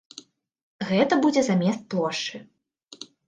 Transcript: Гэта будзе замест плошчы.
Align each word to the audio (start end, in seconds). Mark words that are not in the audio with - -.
Гэта 0.91 1.13
будзе 1.27 1.41
замест 1.49 1.81
плошчы. 1.95 2.37